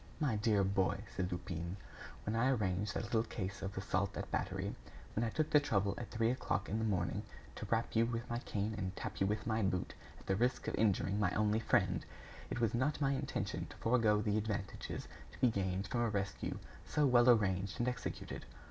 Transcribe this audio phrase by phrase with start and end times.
[0.19, 1.77] "My dear boy," said Lupin,
[2.25, 4.73] "When I arranged that little case of assault and battery,
[5.15, 7.21] when I took the trouble at three o'clock in the morning,
[7.53, 10.67] to rap you with my cane and tap you with my boot at the risk
[10.67, 12.03] of injuring my only friend,
[12.49, 16.57] it was not my intention to forego the advantages to be gained from a rescue
[16.83, 18.43] so well arranged and executed.